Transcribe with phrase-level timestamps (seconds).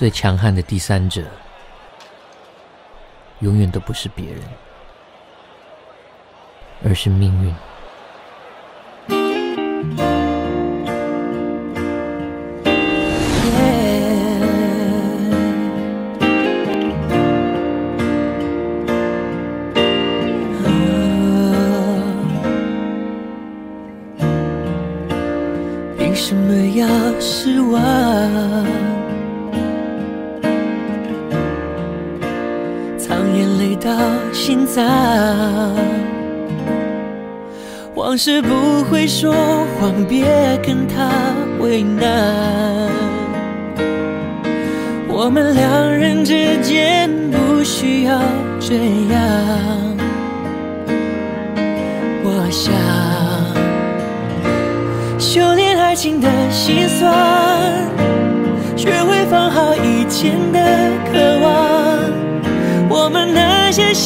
[0.00, 1.24] 最强悍的第三者，
[3.40, 4.40] 永远都不是别人，
[6.82, 7.54] 而是命运。
[25.98, 26.88] 凭什么要
[27.20, 28.79] 失望？
[34.50, 34.82] 心脏，
[37.94, 39.32] 往事不会说
[39.78, 40.24] 谎，别
[40.60, 41.08] 跟他
[41.60, 42.90] 为难。
[45.06, 48.20] 我们两人之间不需要
[48.58, 48.74] 这
[49.14, 49.20] 样，
[52.24, 52.74] 我想。
[55.16, 57.14] 修炼爱情的心酸，
[58.76, 60.58] 学会放好以前的
[61.12, 61.69] 渴望。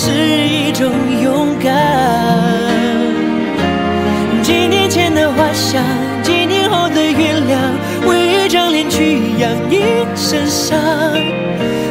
[0.00, 1.74] 是一种勇敢。
[4.44, 5.82] 几年前的花香，
[6.22, 7.58] 几年后的原谅，
[8.08, 10.78] 为一张脸去养一身伤。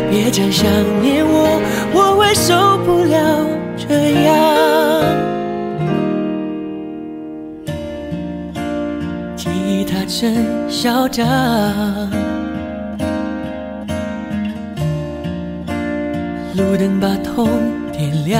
[0.10, 1.60] 别讲想念我，
[1.94, 4.26] 我会受不了这样。
[9.36, 11.28] 吉他真嚣张，
[16.56, 17.50] 路灯把痛
[17.98, 18.38] 点亮。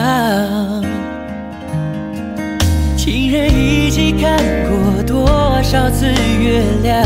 [2.96, 4.38] 情人一起看
[4.70, 5.28] 过多
[5.64, 6.06] 少次
[6.40, 7.04] 月亮？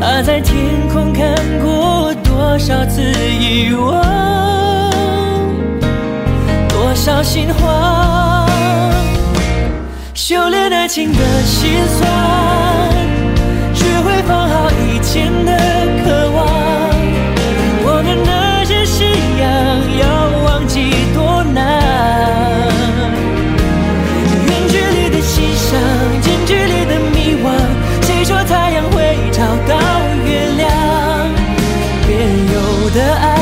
[0.00, 4.02] 他在天空看过多少次遗忘？
[6.70, 8.48] 多少心慌？
[10.14, 12.10] 修炼爱情的心酸，
[29.68, 29.74] 到
[30.24, 30.68] 月亮？
[32.06, 32.10] 别
[32.52, 33.33] 有的爱，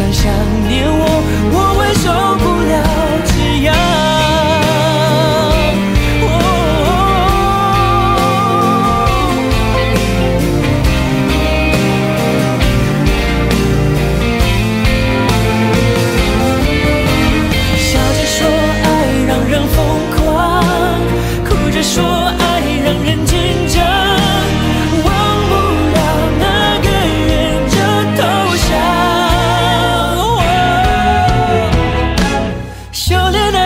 [0.00, 0.59] 别讲想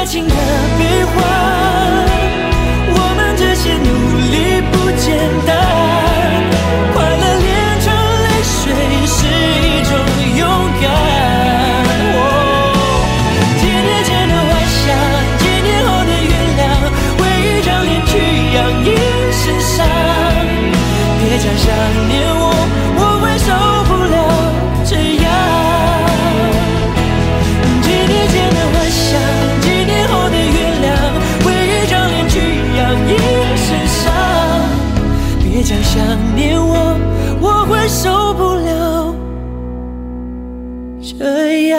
[0.05, 0.35] 爱情的
[0.77, 1.64] 悲欢，
[35.65, 36.95] 别讲想念我，
[37.41, 39.15] 我会受不了
[41.01, 41.79] 这样。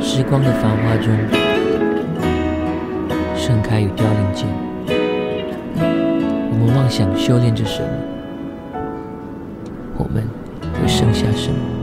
[0.00, 1.16] 时光的繁华中，
[3.36, 4.48] 盛开与凋零间，
[6.50, 7.88] 我们妄想修炼着什么，
[9.96, 10.28] 我们
[10.82, 11.77] 会剩下什么？